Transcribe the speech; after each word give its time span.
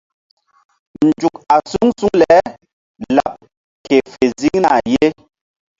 Nzuk 1.05 1.35
a 1.53 1.55
suŋ 1.69 1.87
suŋ 1.99 2.13
le 2.21 2.29
laɓ 3.15 3.33
ke 3.85 3.95
fe 4.11 4.23
ziŋ 4.39 4.55
na 4.63 4.73
ye. 4.91 5.05